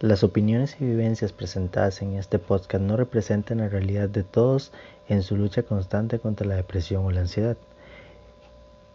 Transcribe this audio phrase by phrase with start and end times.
[0.00, 4.70] Las opiniones y vivencias presentadas en este podcast no representan la realidad de todos
[5.08, 7.56] en su lucha constante contra la depresión o la ansiedad.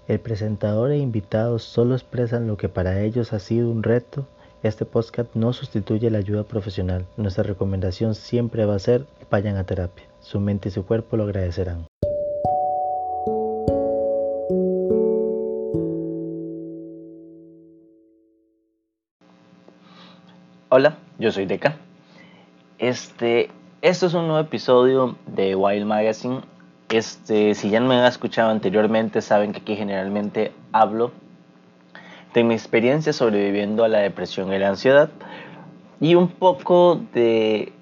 [0.07, 4.27] El presentador e invitados solo expresan lo que para ellos ha sido un reto.
[4.61, 7.07] Este podcast no sustituye la ayuda profesional.
[7.17, 10.05] Nuestra recomendación siempre va a ser vayan a terapia.
[10.19, 11.90] Su mente y su cuerpo lo agradecerán.
[20.73, 21.75] Hola, yo soy Deca.
[22.77, 23.49] Este,
[23.81, 26.39] es un nuevo episodio de Wild Magazine.
[26.87, 31.11] Este, si ya me han escuchado anteriormente, saben que aquí generalmente hablo
[32.33, 35.09] de mi experiencia sobreviviendo a la depresión y la ansiedad
[35.99, 37.73] y un poco de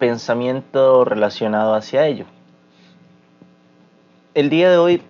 [0.00, 2.24] pensamiento relacionado hacia ello.
[4.34, 5.02] El día de hoy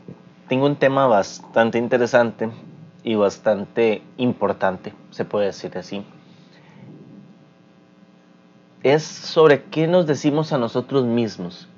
[0.49, 2.51] tengo un tema bastante interesante
[3.03, 6.05] y bastante importante, se puede decir así
[8.83, 11.69] es sobre qué nos decimos a nosotros mismos,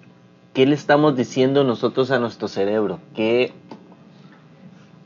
[0.53, 3.53] qué le estamos diciendo nosotros a nuestro cerebro, qué,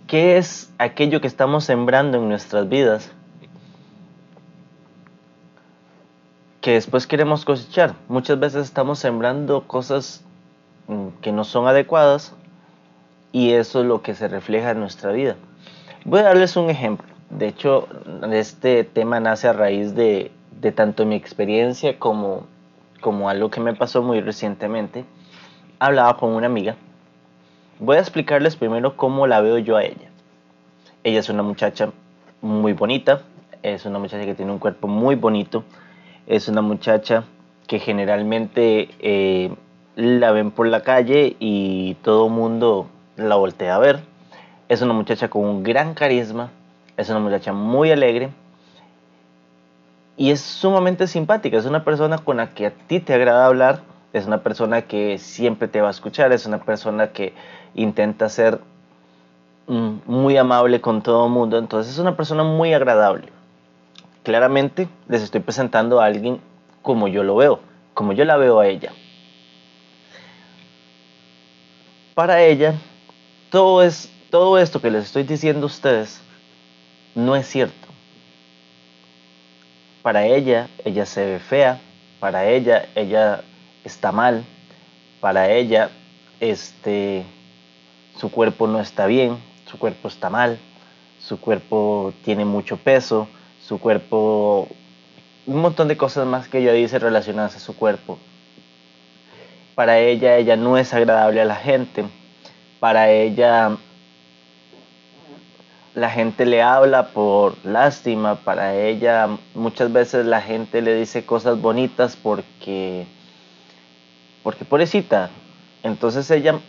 [0.07, 3.11] qué es aquello que estamos sembrando en nuestras vidas
[6.61, 7.95] que después queremos cosechar.
[8.09, 10.25] Muchas veces estamos sembrando cosas
[10.87, 12.35] mm, que no son adecuadas
[13.33, 15.37] y eso es lo que se refleja en nuestra vida.
[16.05, 17.07] Voy a darles un ejemplo.
[17.31, 17.89] De hecho,
[18.33, 22.47] este tema nace a raíz de, de tanto mi experiencia como,
[23.01, 25.05] como algo que me pasó muy recientemente,
[25.78, 26.77] hablaba con una amiga.
[27.78, 30.11] Voy a explicarles primero cómo la veo yo a ella.
[31.05, 31.91] Ella es una muchacha
[32.41, 33.23] muy bonita,
[33.62, 35.65] es una muchacha que tiene un cuerpo muy bonito,
[36.27, 37.25] es una muchacha
[37.67, 39.55] que generalmente eh,
[39.95, 44.00] la ven por la calle y todo mundo la voltea a ver.
[44.69, 46.50] Es una muchacha con un gran carisma,
[46.97, 48.31] es una muchacha muy alegre,
[50.19, 53.83] y es sumamente simpática, es una persona con la que a ti te agrada hablar,
[54.13, 57.35] es una persona que siempre te va a escuchar, es una persona que
[57.77, 58.59] intenta ser
[59.69, 63.28] mm, muy amable con todo el mundo, entonces es una persona muy agradable.
[64.25, 66.41] Claramente les estoy presentando a alguien
[66.83, 67.61] como yo lo veo,
[67.95, 68.91] como yo la veo a ella.
[72.15, 72.75] Para ella,
[73.51, 76.21] todo, es, todo esto que les estoy diciendo a ustedes
[77.15, 77.88] no es cierto
[80.03, 81.81] para ella, ella se ve fea,
[82.20, 83.42] para ella, ella
[83.84, 84.44] está mal,
[85.20, 85.91] para ella,
[86.41, 87.25] este,
[88.16, 90.59] su cuerpo no está bien, su cuerpo está mal,
[91.20, 93.28] su cuerpo tiene mucho peso,
[93.60, 94.69] su cuerpo,
[95.47, 98.19] un montón de cosas más que ella dice relacionadas a su cuerpo.
[99.75, 102.04] Para ella, ella no es agradable a la gente,
[102.80, 103.76] para ella
[105.98, 111.60] la gente le habla por lástima, para ella muchas veces la gente le dice cosas
[111.60, 113.04] bonitas porque,
[114.44, 115.31] porque pobrecita.
[115.82, 116.60] Entonces ella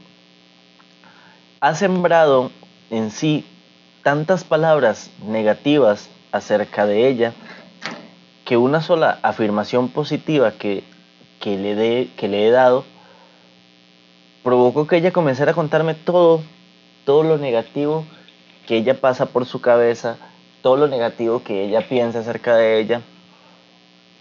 [1.62, 2.50] ha sembrado
[2.90, 3.46] en sí
[4.02, 7.34] tantas palabras negativas acerca de ella
[8.46, 10.84] que una sola afirmación positiva que,
[11.40, 12.84] que, le, de, que le he dado
[14.42, 16.42] provocó que ella comenzara a contarme todo,
[17.06, 18.06] todo lo negativo
[18.70, 20.18] que ella pasa por su cabeza,
[20.62, 23.02] todo lo negativo que ella piensa acerca de ella.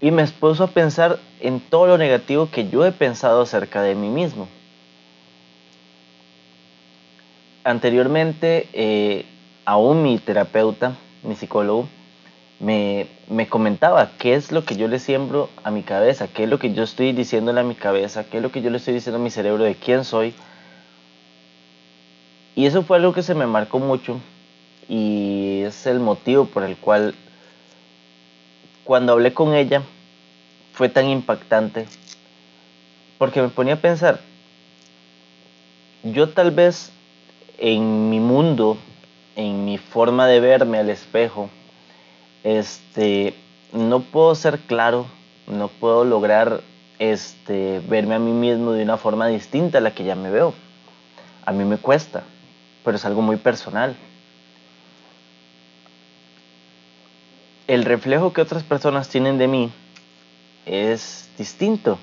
[0.01, 3.95] Y me expuso a pensar en todo lo negativo que yo he pensado acerca de
[3.95, 4.49] mí mismo.
[7.63, 9.27] Anteriormente, eh,
[9.67, 11.87] aún mi terapeuta, mi psicólogo,
[12.59, 16.49] me, me, comentaba qué es lo que yo le siembro a mi cabeza, qué es
[16.49, 18.95] lo que yo estoy diciéndole a mi cabeza, qué es lo que yo le estoy
[18.95, 20.33] diciendo a mi cerebro de quién soy.
[22.57, 24.19] Y eso fue algo que se me marcó mucho
[24.89, 27.15] y es el motivo por el cual
[28.85, 29.83] cuando hablé con ella
[30.73, 31.87] fue tan impactante.
[33.19, 34.21] Porque me ponía a pensar
[36.03, 36.93] yo tal vez
[37.59, 38.77] en mi mundo
[39.37, 41.51] en mi forma de verme al espejo
[42.45, 43.35] este
[43.73, 45.07] no puedo ser claro
[45.47, 46.61] no puedo lograr
[46.99, 50.53] este verme a mí mismo de una forma distinta a la que ya me veo.
[51.45, 52.23] A mí me cuesta
[52.85, 53.97] pero es algo muy personal
[57.69, 59.71] el reflejo que otras personas tienen de mí
[60.65, 61.99] es distinto.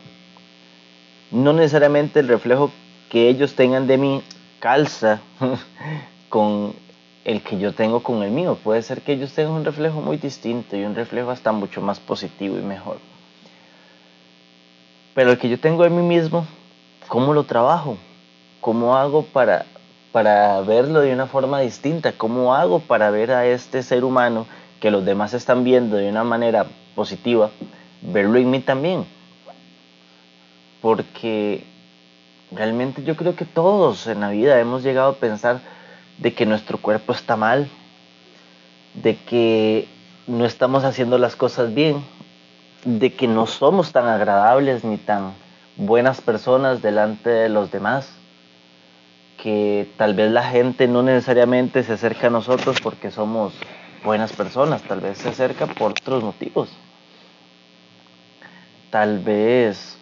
[1.32, 2.72] No necesariamente el reflejo
[3.10, 4.24] que ellos tengan de mí
[4.60, 5.20] calza
[6.30, 6.74] con
[7.26, 8.60] el que yo tengo con el mío.
[8.64, 12.00] Puede ser que ellos tengan un reflejo muy distinto y un reflejo hasta mucho más
[12.00, 13.00] positivo y mejor.
[15.16, 16.46] Pero el que yo tengo de mí mismo,
[17.08, 17.98] ¿cómo lo trabajo?
[18.62, 19.66] ¿Cómo hago para,
[20.12, 22.12] para verlo de una forma distinta?
[22.12, 24.46] ¿Cómo hago para ver a este ser humano
[24.86, 27.50] que los demás están viendo de una manera positiva,
[28.04, 29.04] verlo en mí también.
[30.80, 31.64] Porque
[32.52, 35.60] realmente yo creo que todos en la vida hemos llegado a pensar
[36.20, 37.68] de que nuestro cuerpo está mal,
[38.94, 39.88] de que
[40.28, 42.04] no estamos haciendo las cosas bien,
[42.84, 45.34] de que no somos tan agradables ni tan
[45.78, 48.08] buenas personas delante de los demás,
[49.42, 53.52] que tal vez la gente no necesariamente se acerca a nosotros porque somos
[54.06, 56.70] buenas personas, tal vez se acerca por otros motivos.
[58.92, 59.98] Tal vez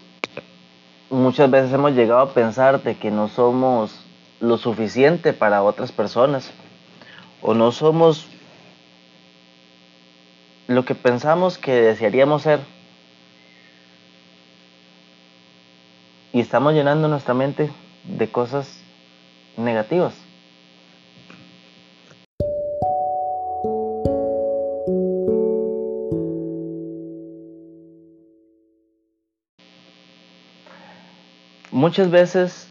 [1.10, 4.06] muchas veces hemos llegado a pensar de que no somos
[4.42, 6.52] lo suficiente para otras personas
[7.42, 8.28] o no somos
[10.68, 12.60] lo que pensamos que desearíamos ser.
[16.34, 17.72] Y estamos llenando nuestra mente
[18.04, 18.80] de cosas
[19.56, 20.23] negativas.
[31.84, 32.70] Muchas veces,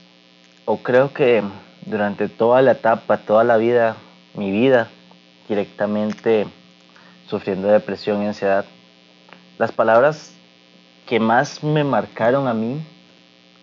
[0.65, 1.43] o creo que
[1.85, 3.97] durante toda la etapa, toda la vida,
[4.33, 4.89] mi vida,
[5.51, 6.47] directamente
[7.29, 8.65] sufriendo depresión y ansiedad,
[9.59, 10.33] las palabras
[11.07, 12.81] que más me marcaron a mí,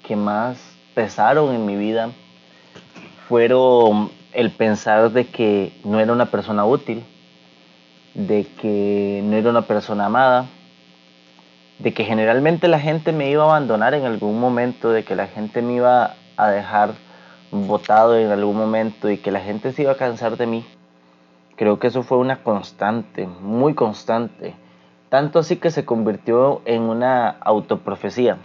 [0.07, 0.60] que más
[0.94, 2.12] pesaron en mi vida,
[3.28, 7.04] fueron el pensar de que no era una persona útil,
[8.13, 10.46] de que no era una persona amada,
[11.80, 15.28] de que generalmente la gente me iba a abandonar en algún momento, de que la
[15.28, 16.94] gente me iba a dejar
[17.52, 20.66] botado en algún momento y que la gente se iba a cansar de mí.
[21.56, 24.54] Creo que eso fue una constante, muy constante.
[25.10, 28.38] Tanto así que se convirtió en una autoprofecía.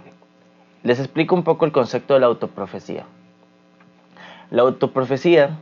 [0.83, 3.05] Les explico un poco el concepto de la autoprofecía.
[4.51, 5.59] La autoprofecía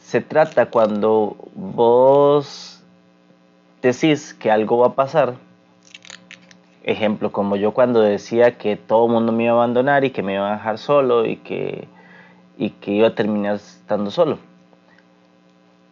[0.00, 2.82] se trata cuando vos
[3.82, 5.34] decís que algo va a pasar.
[6.84, 10.22] Ejemplo, como yo cuando decía que todo el mundo me iba a abandonar y que
[10.22, 11.88] me iba a dejar solo y que,
[12.58, 14.38] y que iba a terminar estando solo.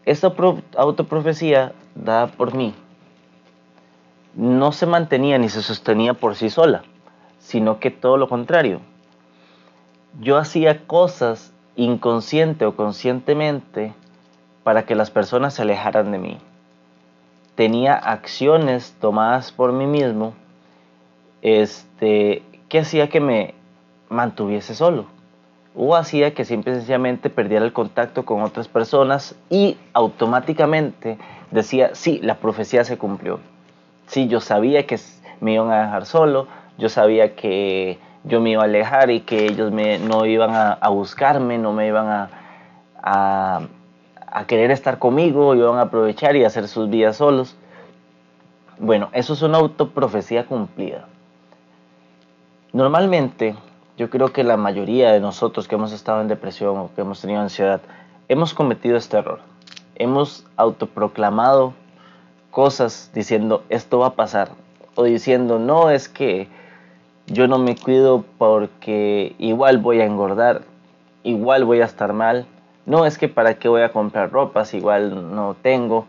[0.05, 0.35] Esta
[0.77, 2.75] autoprofecía dada por mí
[4.35, 6.83] no se mantenía ni se sostenía por sí sola,
[7.39, 8.81] sino que todo lo contrario.
[10.21, 13.95] Yo hacía cosas inconsciente o conscientemente
[14.63, 16.39] para que las personas se alejaran de mí.
[17.55, 20.35] Tenía acciones tomadas por mí mismo
[21.43, 23.55] este, que hacía que me
[24.09, 25.07] mantuviese solo
[25.75, 31.19] o hacía que simple y sencillamente perdiera el contacto con otras personas y automáticamente
[31.51, 33.41] decía, sí, la profecía se cumplió.
[34.07, 34.99] Sí, yo sabía que
[35.41, 36.47] me iban a dejar solo,
[36.77, 40.89] yo sabía que yo me iba a alejar y que ellos me, no iban a,
[40.89, 42.29] buscarme, no me iban a,
[43.03, 47.57] a, querer estar conmigo, iban a aprovechar y hacer sus vidas solos.
[48.79, 51.07] Bueno, eso es una autoprofecía cumplida.
[52.73, 53.55] Normalmente,
[53.99, 57.21] yo creo que la mayoría de nosotros que hemos estado en depresión o que hemos
[57.21, 57.83] tenido ansiedad,
[58.29, 59.41] hemos cometido este error.
[59.95, 61.75] Hemos autoproclamado
[62.51, 64.53] cosas diciendo esto va a pasar
[64.95, 66.49] o diciendo no es que
[67.27, 70.63] yo no me cuido porque igual voy a engordar,
[71.25, 72.47] igual voy a estar mal,
[72.87, 76.07] no es que para qué voy a comprar ropas, igual no tengo.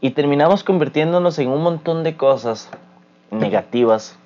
[0.00, 2.70] Y terminamos convirtiéndonos en un montón de cosas
[3.30, 4.18] negativas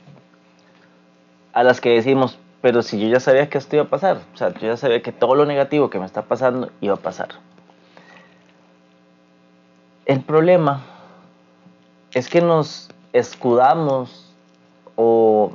[1.52, 4.36] a las que decimos, pero si yo ya sabía que esto iba a pasar, o
[4.36, 7.28] sea, yo ya sabía que todo lo negativo que me está pasando iba a pasar.
[10.06, 10.82] El problema
[12.12, 14.34] es que nos escudamos
[14.96, 15.52] o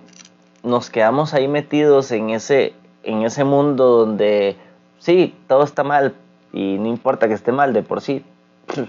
[0.64, 2.74] nos quedamos ahí metidos en ese,
[3.04, 4.56] en ese mundo donde
[5.00, 6.16] sí, todo está mal
[6.54, 8.24] y no importa que esté mal de por sí.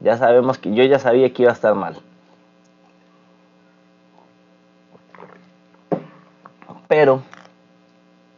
[0.00, 1.96] Ya sabemos que yo ya sabía que iba a estar mal.
[7.00, 7.22] Pero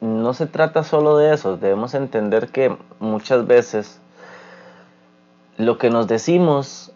[0.02, 4.02] no se trata solo de eso, debemos entender que muchas veces
[5.56, 6.92] lo que nos decimos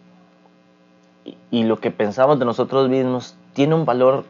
[1.49, 4.25] y lo que pensamos de nosotros mismos tiene un valor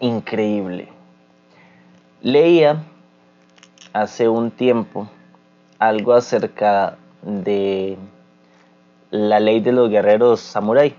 [0.00, 0.90] increíble.
[2.20, 2.84] Leía
[3.94, 5.08] hace un tiempo
[5.78, 7.96] algo acerca de
[9.10, 10.94] la ley de los guerreros samurái.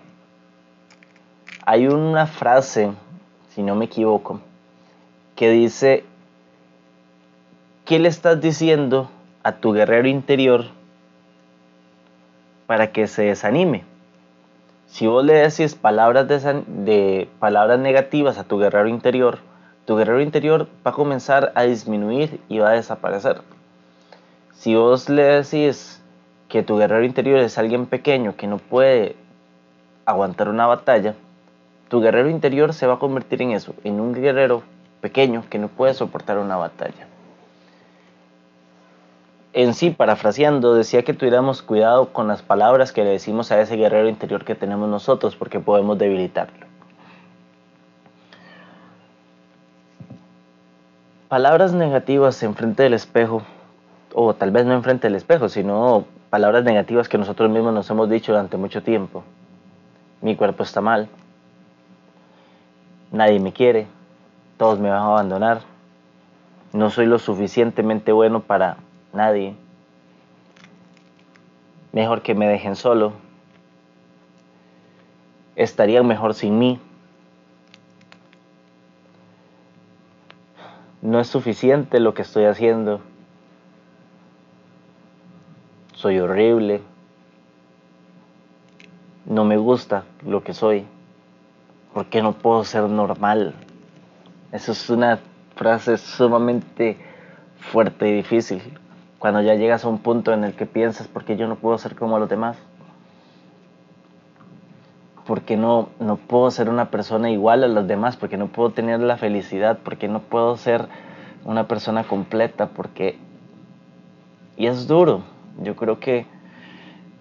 [1.68, 2.94] Hay una frase,
[3.54, 4.42] si no me equivoco,
[5.38, 6.04] que dice,
[7.86, 9.12] ¿qué le estás diciendo
[9.44, 10.66] a tu guerrero interior
[12.66, 13.86] para que se desanime?
[14.88, 19.38] Si vos le decís palabras, de, palabras negativas a tu guerrero interior,
[19.86, 23.42] tu guerrero interior va a comenzar a disminuir y va a desaparecer.
[24.54, 26.02] Si vos le decís
[26.50, 29.16] que tu guerrero interior es alguien pequeño que no puede
[30.06, 31.14] aguantar una batalla,
[31.90, 34.64] tu guerrero interior se va a convertir en eso, en un guerrero
[35.08, 37.08] pequeño que no puede soportar una batalla.
[39.54, 43.78] En sí, parafraseando, decía que tuviéramos cuidado con las palabras que le decimos a ese
[43.78, 46.68] guerrero interior que tenemos nosotros porque podemos debilitarlo.
[51.30, 53.44] Palabras negativas en frente del espejo,
[54.14, 57.90] o tal vez no en frente del espejo, sino palabras negativas que nosotros mismos nos
[57.90, 59.24] hemos dicho durante mucho tiempo.
[60.22, 61.08] Mi cuerpo está mal,
[63.12, 63.88] nadie me quiere,
[64.58, 65.62] todos me van a abandonar,
[66.74, 68.78] no soy lo suficientemente bueno para
[69.14, 69.56] nadie,
[71.94, 73.14] mejor que me dejen solo,
[75.56, 76.80] estarían mejor sin mí,
[81.02, 83.02] no es suficiente lo que estoy haciendo,
[85.94, 86.82] soy horrible,
[89.26, 90.86] no me gusta lo que soy,
[91.94, 93.54] ¿por qué no puedo ser normal?
[94.52, 95.20] Eso es una
[95.56, 96.98] frase sumamente
[97.60, 98.62] fuerte y difícil.
[99.20, 101.78] Cuando ya llegas a un punto en el que piensas, ¿por qué yo no puedo
[101.78, 102.58] ser como los demás?
[105.26, 108.16] ¿Por qué no, no puedo ser una persona igual a los demás?
[108.16, 109.80] ¿Por qué no puedo tener la felicidad?
[109.80, 110.88] ¿Por qué no puedo ser
[111.44, 112.68] una persona completa?
[112.68, 113.18] Porque...
[114.56, 115.24] Y es duro.
[115.62, 116.26] Yo creo que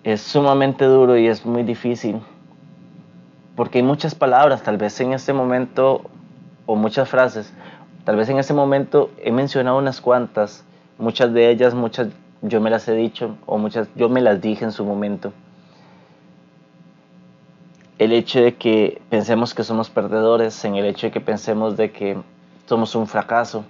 [0.04, 2.20] es sumamente duro y es muy difícil.
[3.56, 6.02] Porque hay muchas palabras, tal vez en este momento
[6.66, 7.52] o muchas frases.
[8.04, 10.64] Tal vez en ese momento he mencionado unas cuantas,
[10.98, 12.08] muchas de ellas, muchas
[12.42, 15.32] yo me las he dicho o muchas yo me las dije en su momento.
[17.98, 21.92] El hecho de que pensemos que somos perdedores, en el hecho de que pensemos de
[21.92, 22.18] que
[22.66, 23.64] somos un fracaso,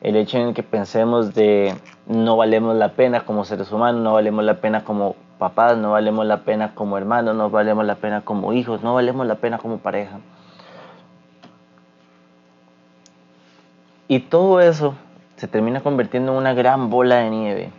[0.00, 1.74] el hecho en que pensemos de
[2.06, 6.26] no valemos la pena como seres humanos, no valemos la pena como papás, no valemos
[6.26, 9.78] la pena como hermanos, no valemos la pena como hijos, no valemos la pena como
[9.78, 10.18] pareja.
[14.08, 14.94] Y todo eso
[15.36, 17.70] se termina convirtiendo en una gran bola de nieve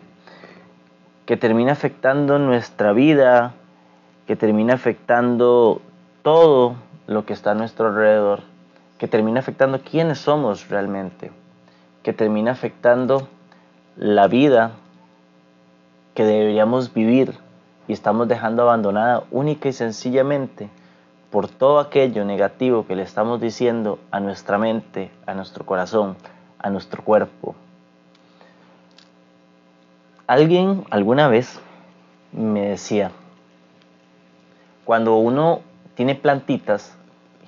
[1.25, 3.53] que termina afectando nuestra vida,
[4.27, 5.81] que termina afectando
[6.21, 6.75] todo
[7.07, 8.41] lo que está a nuestro alrededor,
[8.97, 11.31] que termina afectando quiénes somos realmente,
[12.03, 13.27] que termina afectando
[13.95, 14.71] la vida
[16.13, 17.33] que deberíamos vivir.
[17.87, 20.69] Y estamos dejando abandonada única y sencillamente
[21.31, 26.15] por todo aquello negativo que le estamos diciendo a nuestra mente, a nuestro corazón,
[26.59, 27.55] a nuestro cuerpo.
[30.27, 31.59] Alguien alguna vez
[32.31, 33.11] me decía,
[34.85, 35.61] cuando uno
[35.95, 36.95] tiene plantitas,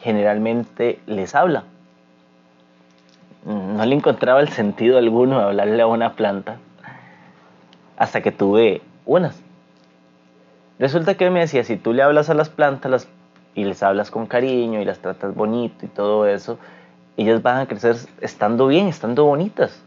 [0.01, 1.63] generalmente les habla.
[3.45, 6.57] No le encontraba el sentido alguno de hablarle a una planta
[7.97, 9.41] hasta que tuve unas.
[10.79, 13.07] Resulta que me decía, si tú le hablas a las plantas, las
[13.57, 16.59] y les hablas con cariño y las tratas bonito y todo eso,
[17.17, 19.81] ellas van a crecer estando bien, estando bonitas.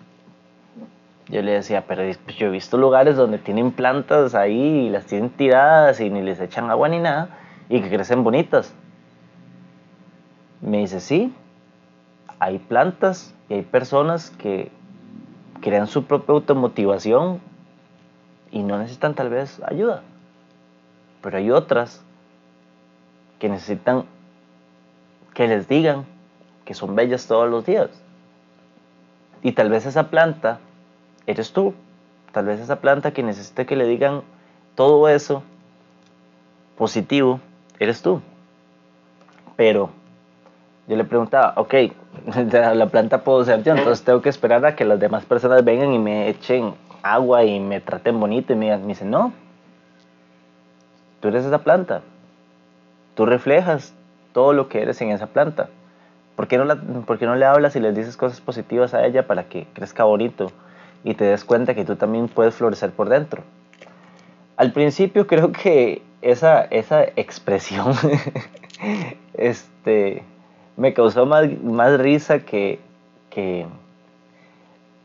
[1.28, 5.06] Yo le decía, pero pues, yo he visto lugares donde tienen plantas ahí y las
[5.06, 7.28] tienen tiradas y ni les echan agua ni nada
[7.68, 8.74] y que crecen bonitas.
[10.60, 11.32] Me dice, sí,
[12.40, 14.72] hay plantas y hay personas que
[15.60, 17.40] crean su propia automotivación
[18.50, 20.02] y no necesitan tal vez ayuda.
[21.22, 22.04] Pero hay otras
[23.40, 24.04] que necesitan
[25.35, 26.04] que les digan
[26.64, 27.90] que son bellas todos los días.
[29.42, 30.61] Y tal vez esa planta
[31.26, 31.75] eres tú.
[32.30, 34.23] Tal vez esa planta que necesita que le digan
[34.76, 35.42] todo eso
[36.76, 37.40] positivo,
[37.78, 38.23] eres tú.
[39.56, 39.90] Pero
[40.87, 41.75] yo le preguntaba, ok,
[42.52, 45.92] la planta puedo ser yo, entonces tengo que esperar a que las demás personas vengan
[45.92, 49.32] y me echen agua y me traten bonito y me, me dicen, no,
[51.20, 52.02] tú eres esa planta.
[53.20, 53.92] Tú reflejas
[54.32, 55.68] todo lo que eres en esa planta.
[56.36, 60.04] ¿Por qué, no le hablas y les dices cosas positivas a ella para que crezca
[60.04, 60.50] bonito
[61.04, 63.42] y te des cuenta que tú también puedes florecer por dentro?
[64.56, 67.92] Al principio creo que esa, esa expresión
[69.34, 70.22] este,
[70.78, 72.78] me causó más, más risa que,
[73.28, 73.66] que,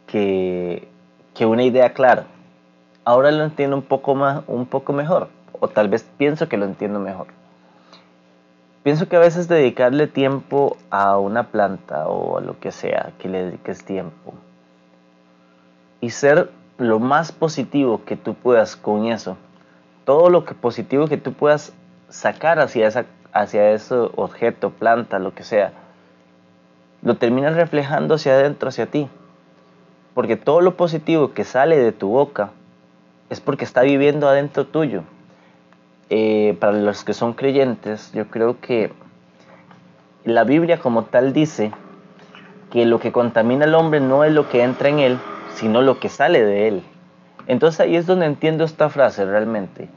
[0.07, 0.87] que,
[1.33, 2.27] que una idea clara.
[3.03, 5.27] Ahora lo entiendo un poco, más, un poco mejor,
[5.59, 7.34] o tal vez pienso que lo entiendo mejor.
[8.85, 13.27] Pienso que a veces dedicarle tiempo a una planta o a lo que sea que
[13.27, 14.35] le dediques tiempo
[16.01, 19.37] y ser lo más positivo que tú puedas con eso,
[20.03, 21.73] todo lo que positivo que tú puedas
[22.09, 25.73] sacar hacia, esa, hacia ese objeto, planta, lo que sea,
[27.01, 29.09] lo terminas reflejando hacia adentro, hacia ti.
[30.13, 32.51] Porque todo lo positivo que sale de tu boca
[33.31, 35.01] es porque está viviendo adentro tuyo.
[36.09, 38.91] Eh, para los que son creyentes, yo creo que
[40.23, 41.71] la Biblia como tal dice
[42.71, 45.17] que lo que contamina al hombre no es lo que entra en él,
[45.55, 46.83] sino lo que sale de él.
[47.47, 49.89] Entonces ahí es donde entiendo esta frase realmente.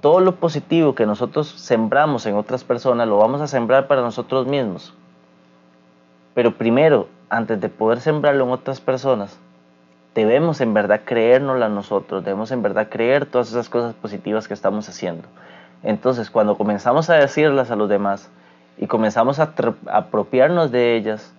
[0.00, 4.46] Todo lo positivo que nosotros sembramos en otras personas lo vamos a sembrar para nosotros
[4.46, 4.94] mismos.
[6.34, 9.38] Pero primero, antes de poder sembrarlo en otras personas,
[10.14, 14.88] debemos en verdad creérnosla nosotros, debemos en verdad creer todas esas cosas positivas que estamos
[14.88, 15.28] haciendo.
[15.82, 18.30] Entonces, cuando comenzamos a decirlas a los demás
[18.76, 19.54] y comenzamos a
[19.86, 21.32] apropiarnos de ellas,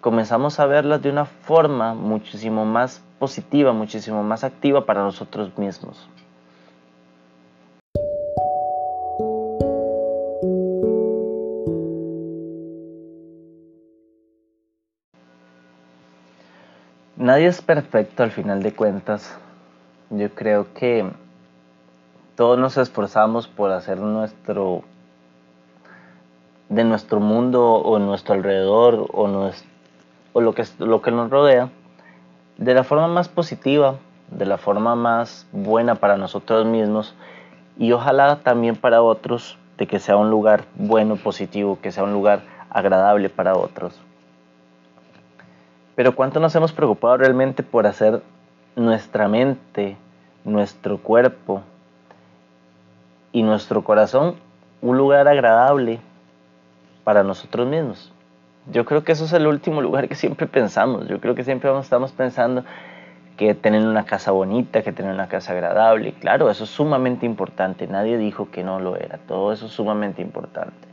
[0.00, 6.08] comenzamos a verlas de una forma muchísimo más positiva, muchísimo más activa para nosotros mismos.
[17.38, 19.38] Nadie es perfecto al final de cuentas.
[20.10, 21.08] Yo creo que
[22.34, 24.82] todos nos esforzamos por hacer nuestro
[26.68, 29.28] de nuestro mundo o nuestro alrededor o,
[30.40, 31.70] lo, que, lo que nos rodea
[32.56, 33.94] de la forma más positiva,
[34.32, 37.14] de la forma más buena para nosotros mismos
[37.78, 42.12] y ojalá también para otros de que sea un lugar bueno, positivo, que sea un
[42.12, 44.07] lugar agradable para otros.
[45.98, 48.22] Pero ¿cuánto nos hemos preocupado realmente por hacer
[48.76, 49.96] nuestra mente,
[50.44, 51.62] nuestro cuerpo
[53.32, 54.36] y nuestro corazón
[54.80, 55.98] un lugar agradable
[57.02, 58.12] para nosotros mismos?
[58.70, 61.08] Yo creo que eso es el último lugar que siempre pensamos.
[61.08, 62.62] Yo creo que siempre estamos pensando
[63.36, 66.12] que tener una casa bonita, que tener una casa agradable.
[66.12, 67.88] Claro, eso es sumamente importante.
[67.88, 69.18] Nadie dijo que no lo era.
[69.26, 70.86] Todo eso es sumamente importante.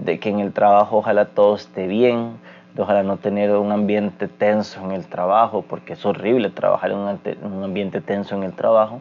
[0.00, 2.32] De que en el trabajo ojalá todo esté bien,
[2.74, 6.98] de ojalá no tener un ambiente tenso en el trabajo, porque es horrible trabajar en
[6.98, 9.00] un ambiente tenso en el trabajo.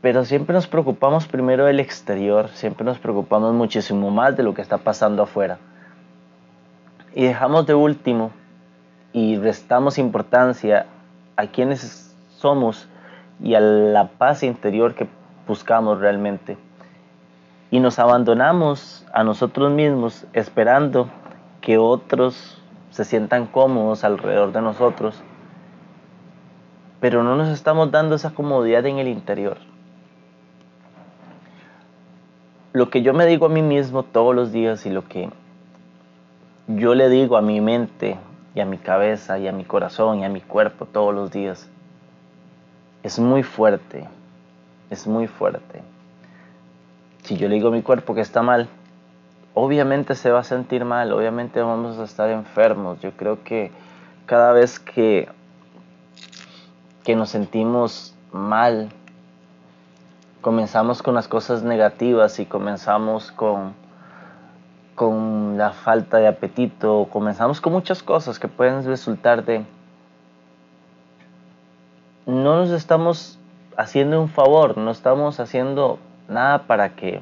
[0.00, 4.62] Pero siempre nos preocupamos primero del exterior, siempre nos preocupamos muchísimo más de lo que
[4.62, 5.58] está pasando afuera
[7.14, 8.30] y dejamos de último
[9.12, 10.86] y restamos importancia
[11.36, 12.88] a quienes somos
[13.42, 15.06] y a la paz interior que
[15.46, 16.56] buscamos realmente.
[17.70, 21.08] Y nos abandonamos a nosotros mismos esperando
[21.62, 25.22] que otros se sientan cómodos alrededor de nosotros,
[27.00, 29.56] pero no nos estamos dando esa comodidad en el interior.
[32.74, 35.30] Lo que yo me digo a mí mismo todos los días y lo que
[36.66, 38.18] yo le digo a mi mente
[38.54, 41.68] y a mi cabeza y a mi corazón y a mi cuerpo todos los días,
[43.02, 44.08] es muy fuerte,
[44.90, 45.82] es muy fuerte.
[47.22, 48.68] Si yo le digo a mi cuerpo que está mal,
[49.54, 53.00] obviamente se va a sentir mal, obviamente vamos a estar enfermos.
[53.00, 53.70] Yo creo que
[54.26, 55.28] cada vez que,
[57.04, 58.90] que nos sentimos mal,
[60.40, 63.80] comenzamos con las cosas negativas y comenzamos con
[64.94, 69.64] con la falta de apetito, comenzamos con muchas cosas que pueden resultar de...
[72.26, 73.38] No nos estamos
[73.76, 77.20] haciendo un favor, no estamos haciendo nada para que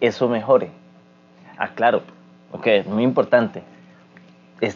[0.00, 0.70] eso mejore.
[1.58, 2.02] Ah, claro,
[2.52, 3.62] ok, muy importante.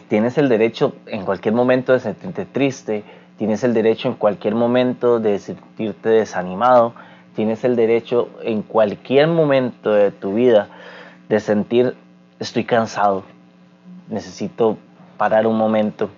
[0.07, 3.03] tienes el derecho en cualquier momento de sentirte triste,
[3.37, 6.93] tienes el derecho en cualquier momento de sentirte desanimado,
[7.35, 10.69] tienes el derecho en cualquier momento de tu vida
[11.31, 11.95] de sentir
[12.39, 13.23] estoy cansado,
[14.09, 14.77] necesito
[15.17, 16.09] parar un momento.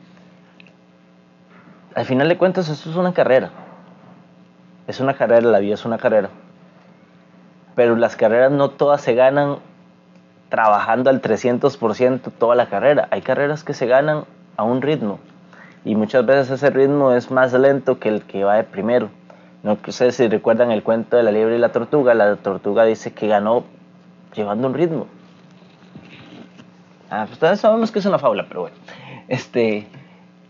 [1.94, 3.52] Al final de cuentas, esto es una carrera.
[4.88, 6.30] Es una carrera, la vida es una carrera.
[7.76, 9.58] Pero las carreras no todas se ganan
[10.50, 13.08] trabajando al 300% toda la carrera.
[13.12, 15.20] Hay carreras que se ganan a un ritmo.
[15.86, 19.10] Y muchas veces ese ritmo es más lento que el que va de primero.
[19.64, 22.14] No sé si recuerdan el cuento de la liebre y la tortuga.
[22.14, 23.64] La tortuga dice que ganó
[24.36, 25.08] llevando un ritmo.
[27.10, 28.76] Ah, pues todos sabemos que es una fábula, pero bueno.
[29.28, 29.88] Este,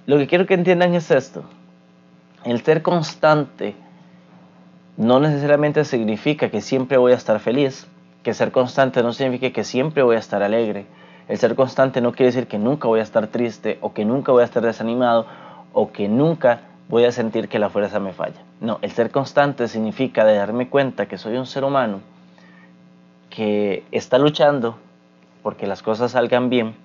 [0.05, 1.43] lo que quiero que entiendan es esto.
[2.43, 3.75] El ser constante
[4.97, 7.87] no necesariamente significa que siempre voy a estar feliz,
[8.21, 10.85] que ser constante no significa que siempre voy a estar alegre.
[11.27, 14.31] El ser constante no quiere decir que nunca voy a estar triste o que nunca
[14.31, 15.25] voy a estar desanimado
[15.73, 18.41] o que nunca voy a sentir que la fuerza me falla.
[18.61, 22.01] No, el ser constante significa de darme cuenta que soy un ser humano
[23.29, 24.77] que está luchando
[25.41, 26.75] porque las cosas salgan bien,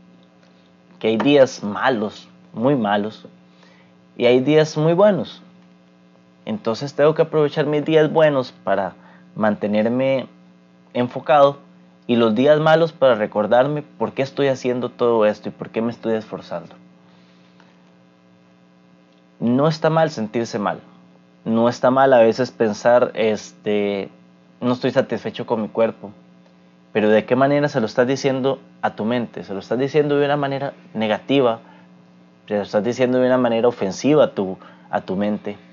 [0.99, 3.27] que hay días malos, muy malos,
[4.17, 5.43] y hay días muy buenos.
[6.49, 8.95] Entonces tengo que aprovechar mis días buenos para
[9.37, 10.29] mantenerme
[10.95, 11.59] enfocado
[12.07, 15.83] y los días malos para recordarme por qué estoy haciendo todo esto y por qué
[15.83, 16.75] me estoy esforzando.
[19.41, 20.81] No está mal sentirse mal.
[21.45, 24.09] No está mal a veces pensar, este,
[24.63, 26.13] no estoy satisfecho con mi cuerpo
[26.95, 29.45] Pero ¿de qué manera se lo estás diciendo a tu mente?
[29.45, 31.61] ¿Se lo estás diciendo de una manera negativa?
[32.47, 34.57] ¿Se lo estás diciendo de una manera ofensiva a tu,
[34.89, 35.68] a tu mente?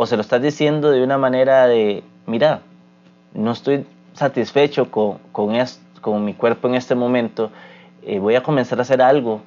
[0.00, 2.60] ¿O se lo estás diciendo de una manera de, mira,
[3.34, 5.56] no estoy satisfecho con, con,
[6.00, 7.50] con mi cuerpo en este momento,
[8.04, 9.40] eh, voy a comenzar a hacer algo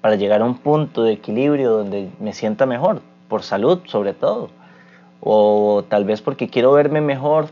[0.00, 4.50] para llegar a un punto de equilibrio donde me sienta mejor, por salud sobre todo.
[5.20, 7.50] O tal vez porque quiero verme mejor,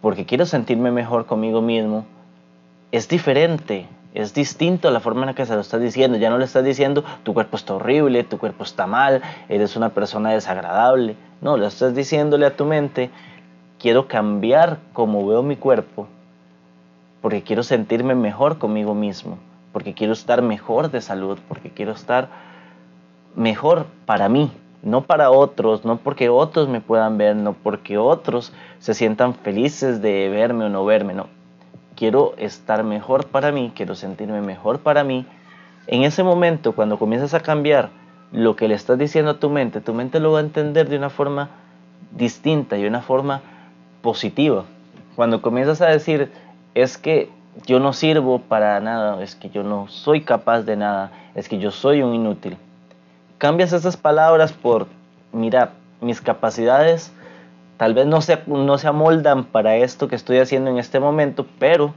[0.00, 2.04] porque quiero sentirme mejor conmigo mismo.
[2.90, 6.18] Es diferente, es distinto la forma en la que se lo estás diciendo.
[6.18, 9.90] Ya no le estás diciendo tu cuerpo está horrible, tu cuerpo está mal, eres una
[9.90, 11.16] persona desagradable.
[11.40, 13.10] No, le estás diciéndole a tu mente,
[13.78, 16.08] quiero cambiar como veo mi cuerpo,
[17.20, 19.38] porque quiero sentirme mejor conmigo mismo
[19.76, 22.30] porque quiero estar mejor de salud, porque quiero estar
[23.34, 24.50] mejor para mí,
[24.82, 30.00] no para otros, no porque otros me puedan ver, no porque otros se sientan felices
[30.00, 31.26] de verme o no verme, no.
[31.96, 35.26] Quiero estar mejor para mí, quiero sentirme mejor para mí.
[35.86, 37.90] En ese momento, cuando comienzas a cambiar
[38.32, 40.98] lo que le estás diciendo a tu mente, tu mente lo va a entender de
[40.98, 41.48] una forma
[42.12, 43.40] distinta y de una forma
[44.02, 44.64] positiva.
[45.16, 46.30] Cuando comienzas a decir,
[46.74, 47.30] es que
[47.64, 51.58] yo no sirvo para nada, es que yo no soy capaz de nada, es que
[51.58, 52.58] yo soy un inútil.
[53.38, 54.86] Cambias esas palabras por,
[55.32, 57.12] mira, mis capacidades
[57.76, 61.46] tal vez no se, no se amoldan para esto que estoy haciendo en este momento,
[61.58, 61.94] pero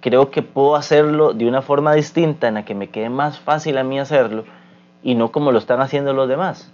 [0.00, 3.78] creo que puedo hacerlo de una forma distinta en la que me quede más fácil
[3.78, 4.44] a mí hacerlo
[5.02, 6.72] y no como lo están haciendo los demás.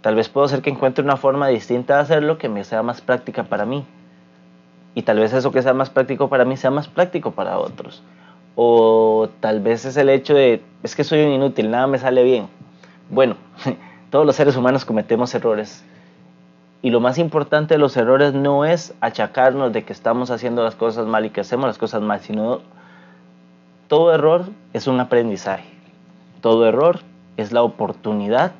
[0.00, 3.00] Tal vez puedo hacer que encuentre una forma distinta de hacerlo que me sea más
[3.00, 3.84] práctica para mí
[4.94, 8.02] y tal vez eso que sea más práctico para mí sea más práctico para otros.
[8.54, 12.22] O tal vez es el hecho de, es que soy un inútil, nada me sale
[12.22, 12.48] bien.
[13.10, 13.36] Bueno,
[14.10, 15.84] todos los seres humanos cometemos errores.
[16.82, 20.74] Y lo más importante de los errores no es achacarnos de que estamos haciendo las
[20.74, 22.60] cosas mal y que hacemos las cosas mal, sino
[23.88, 25.68] todo error es un aprendizaje.
[26.40, 27.00] Todo error
[27.36, 28.52] es la oportunidad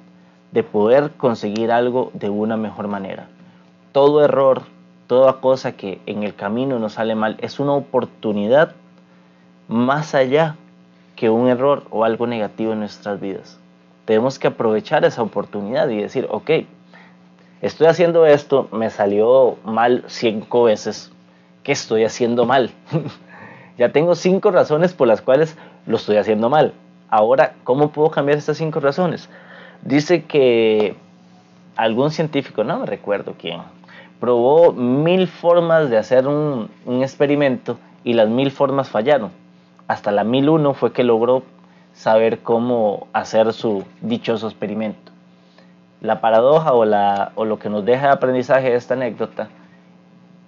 [0.52, 3.28] de poder conseguir algo de una mejor manera.
[3.92, 4.62] Todo error
[5.06, 8.74] toda cosa que en el camino nos sale mal es una oportunidad
[9.68, 10.56] más allá
[11.14, 13.58] que un error o algo negativo en nuestras vidas.
[14.04, 16.50] Tenemos que aprovechar esa oportunidad y decir, ok,
[17.62, 21.12] estoy haciendo esto, me salió mal cinco veces,
[21.62, 22.70] ¿qué estoy haciendo mal?
[23.78, 26.72] ya tengo cinco razones por las cuales lo estoy haciendo mal.
[27.08, 29.28] Ahora, ¿cómo puedo cambiar estas cinco razones?
[29.82, 30.96] Dice que
[31.76, 33.60] algún científico, no me recuerdo quién,
[34.20, 39.30] probó mil formas de hacer un, experimento y las mil formas fallaron.
[39.88, 41.42] Hasta la mil uno fue que logró
[41.92, 45.12] saber cómo hacer su dichoso experimento.
[46.00, 49.48] La paradoja o, la, o lo que nos deja de aprendizaje de esta anécdota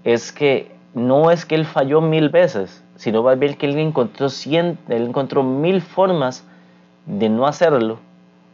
[0.04, 4.28] es que no es que él falló mil veces, sino más bien que él encontró,
[4.28, 6.44] cien, él encontró mil formas
[7.06, 7.98] de no hacerlo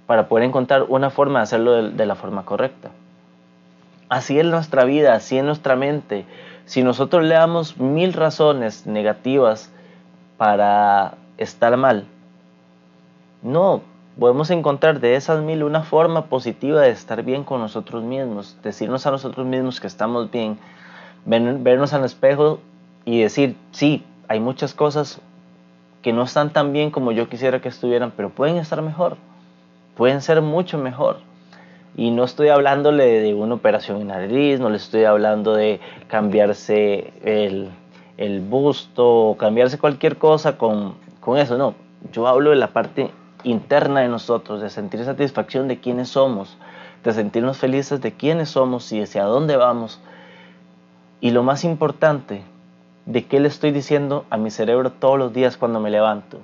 [0.07, 2.91] para poder encontrar una forma de hacerlo de la forma correcta.
[4.09, 6.27] Así es nuestra vida, así es nuestra mente.
[6.67, 9.73] Si nosotros le damos mil razones negativas
[10.37, 12.05] para estar mal,
[13.43, 13.83] no,
[14.19, 19.07] podemos encontrar de esas mil una forma positiva de estar bien con nosotros mismos, decirnos
[19.07, 20.59] a nosotros mismos que estamos bien,
[21.27, 22.61] vernos al espejo
[23.05, 25.21] y decir, sí, hay muchas cosas
[26.03, 29.17] que no están tan bien como yo quisiera que estuvieran, pero pueden estar mejor,
[29.97, 31.19] pueden ser mucho mejor.
[31.97, 37.13] Y no estoy hablándole de una operación en nariz, no le estoy hablando de cambiarse
[37.23, 37.71] el,
[38.17, 41.75] el busto o cambiarse cualquier cosa con, con eso, no.
[42.13, 43.11] Yo hablo de la parte
[43.45, 46.57] interna de nosotros, de sentir satisfacción de quiénes somos,
[47.05, 50.01] de sentirnos felices de quiénes somos y hacia dónde vamos.
[51.21, 52.43] Y lo más importante,
[53.07, 56.41] de qué le estoy diciendo a mi cerebro todos los días cuando me levanto.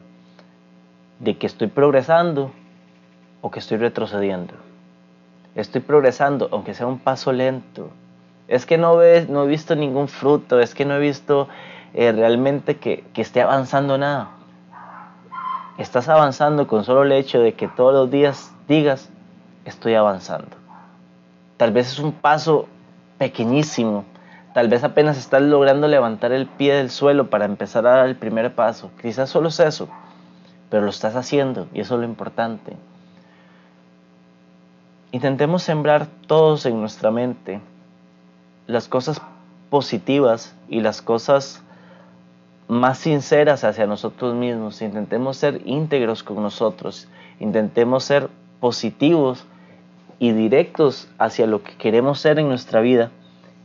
[1.19, 2.51] De que estoy progresando
[3.41, 4.55] o que estoy retrocediendo
[5.55, 7.91] estoy progresando, aunque sea un paso lento.
[8.49, 11.49] Es que no, ves, no he visto ningún fruto, es que no he visto
[11.95, 14.31] eh, realmente que, que esté avanzando nada.
[15.81, 19.09] Estás avanzando con solo el hecho de que todos los días digas,
[19.64, 20.55] estoy avanzando.
[21.57, 22.69] Tal vez es un paso
[23.16, 24.05] pequeñísimo,
[24.53, 28.16] tal vez apenas estás logrando levantar el pie del suelo para empezar a dar el
[28.16, 28.90] primer paso.
[29.01, 29.88] Quizás solo es eso,
[30.69, 32.77] pero lo estás haciendo y eso es lo importante.
[35.12, 37.62] Intentemos sembrar todos en nuestra mente
[38.66, 39.23] las cosas
[39.71, 41.62] positivas y las cosas
[42.71, 44.81] más sinceras hacia nosotros mismos.
[44.81, 47.09] Intentemos ser íntegros con nosotros.
[47.41, 48.29] Intentemos ser
[48.61, 49.45] positivos
[50.21, 53.11] y directos hacia lo que queremos ser en nuestra vida.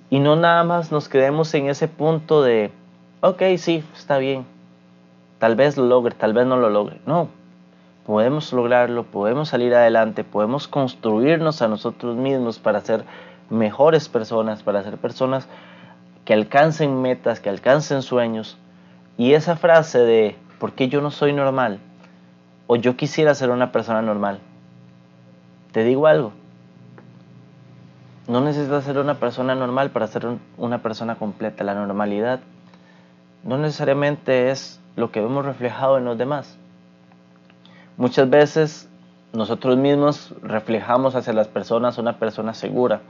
[0.09, 2.71] Y no nada más nos quedemos en ese punto de,
[3.21, 4.43] ok, sí, está bien.
[5.37, 6.99] Tal vez lo logre, tal vez no lo logre.
[7.05, 7.27] No,
[8.07, 13.03] podemos lograrlo, podemos salir adelante, podemos construirnos a nosotros mismos para ser
[13.51, 15.47] mejores personas, para ser personas
[16.23, 18.57] que alcancen metas, que alcancen sueños.
[19.17, 21.79] Y esa frase de, ¿por qué yo no soy normal?
[22.67, 24.39] O yo quisiera ser una persona normal.
[25.71, 26.33] Te digo algo.
[28.27, 30.25] No necesitas ser una persona normal para ser
[30.57, 31.63] una persona completa.
[31.63, 32.39] La normalidad
[33.43, 36.57] no necesariamente es lo que vemos reflejado en los demás.
[37.97, 38.89] Muchas veces
[39.33, 43.01] nosotros mismos reflejamos hacia las personas una persona segura,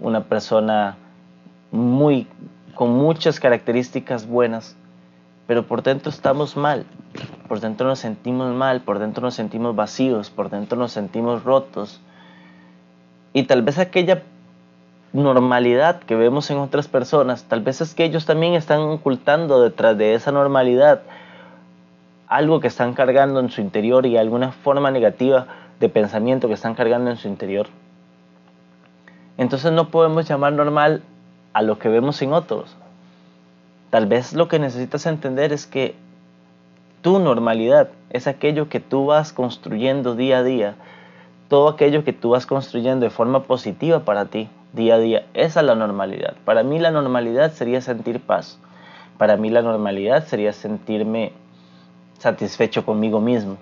[0.00, 0.96] una persona
[1.70, 2.26] muy
[2.74, 4.76] con muchas características buenas,
[5.48, 6.84] pero por dentro estamos mal,
[7.48, 12.02] por dentro nos sentimos mal, por dentro nos sentimos vacíos, por dentro nos sentimos rotos.
[13.32, 14.24] Y tal vez aquella
[15.14, 19.96] normalidad que vemos en otras personas, tal vez es que ellos también están ocultando detrás
[19.96, 21.00] de esa normalidad
[22.26, 25.46] algo que están cargando en su interior y alguna forma negativa
[25.80, 27.68] de pensamiento que están cargando en su interior.
[29.38, 31.00] Entonces no podemos llamar normal
[31.54, 32.76] a lo que vemos en otros.
[33.90, 35.94] Tal vez lo que necesitas entender es que
[37.00, 40.74] tu normalidad es aquello que tú vas construyendo día a día,
[41.48, 45.26] todo aquello que tú vas construyendo de forma positiva para ti día a día.
[45.34, 46.34] Esa es la normalidad.
[46.44, 48.58] Para mí la normalidad sería sentir paz.
[49.16, 51.32] Para mí la normalidad sería sentirme
[52.18, 53.56] satisfecho conmigo mismo.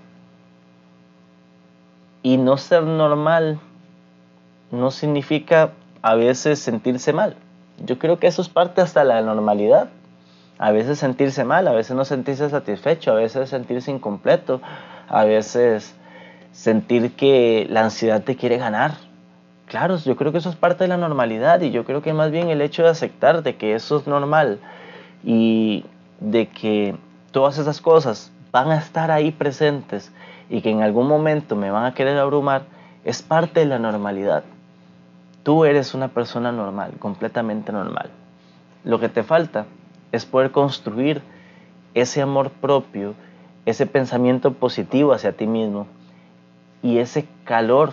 [2.23, 3.61] Y no ser normal
[4.71, 5.71] no significa
[6.03, 7.37] a veces sentirse mal.
[7.85, 9.89] Yo creo que eso es parte hasta la normalidad.
[10.59, 14.61] A veces sentirse mal, a veces no sentirse satisfecho, a veces sentirse incompleto,
[15.09, 15.95] a veces
[16.53, 18.93] sentir que la ansiedad te quiere ganar.
[19.67, 22.31] Claro, yo creo que eso es parte de la normalidad y yo creo que más
[22.31, 24.61] bien el hecho de aceptar de que eso es normal
[25.25, 25.85] y
[26.21, 26.97] de que
[27.33, 30.13] todas esas cosas van a estar ahí presentes
[30.49, 32.63] y que en algún momento me van a querer abrumar,
[33.05, 34.45] es parte de la normalidad.
[35.43, 38.11] Tú eres una persona normal, completamente normal.
[38.85, 39.67] Lo que te falta
[40.13, 41.23] es poder construir
[41.95, 43.15] ese amor propio,
[43.65, 45.87] ese pensamiento positivo hacia ti mismo
[46.83, 47.93] y ese calor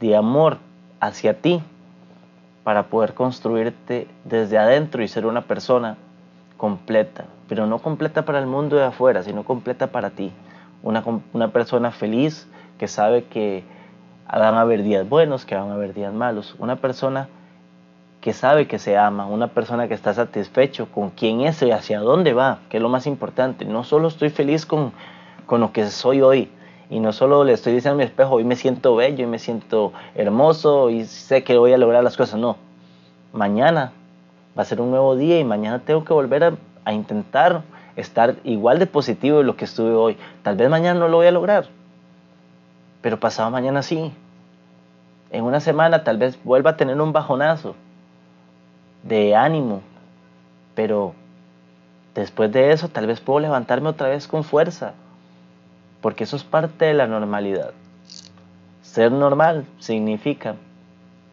[0.00, 0.58] de amor
[1.00, 1.62] hacia ti
[2.64, 5.96] para poder construirte desde adentro y ser una persona
[6.56, 10.32] completa, pero no completa para el mundo de afuera, sino completa para ti.
[10.82, 12.46] Una, una persona feliz
[12.78, 13.64] que sabe que
[14.30, 16.54] van a haber días buenos, que van a haber días malos.
[16.58, 17.28] Una persona
[18.20, 22.00] que sabe que se ama, una persona que está satisfecho con quién es y hacia
[22.00, 23.64] dónde va, que es lo más importante.
[23.64, 24.92] No solo estoy feliz con,
[25.46, 26.50] con lo que soy hoy,
[26.90, 29.38] y no solo le estoy diciendo a mi espejo, hoy me siento bello, y me
[29.38, 32.56] siento hermoso y sé que voy a lograr las cosas, no.
[33.32, 33.92] Mañana
[34.58, 36.44] va a ser un nuevo día y mañana tengo que volver
[36.84, 37.62] a, intentar
[37.94, 40.16] estar igual de positivo de lo que estuve hoy.
[40.42, 41.66] Tal vez mañana no lo voy a lograr,
[43.00, 44.12] pero pasado mañana sí.
[45.30, 47.76] En una semana tal vez vuelva a tener un bajonazo
[49.02, 49.82] de ánimo,
[50.74, 51.14] pero
[52.14, 54.94] después de eso tal vez puedo levantarme otra vez con fuerza,
[56.00, 57.72] porque eso es parte de la normalidad.
[58.82, 60.56] Ser normal significa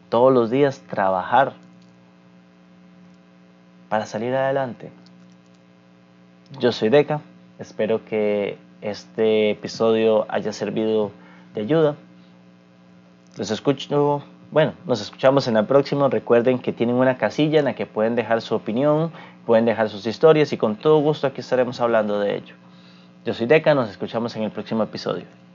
[0.08, 1.54] todos los días trabajar
[3.88, 4.90] para salir adelante.
[6.60, 7.20] Yo soy Deca,
[7.58, 11.10] espero que este episodio haya servido
[11.54, 11.96] de ayuda.
[13.36, 16.08] Los escucho, bueno, nos escuchamos en la próxima.
[16.08, 19.12] Recuerden que tienen una casilla en la que pueden dejar su opinión,
[19.44, 22.54] pueden dejar sus historias y con todo gusto aquí estaremos hablando de ello.
[23.24, 25.47] Yo soy Deca, nos escuchamos en el próximo episodio.